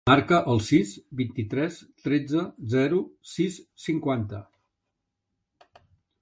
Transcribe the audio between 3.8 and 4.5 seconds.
cinquanta.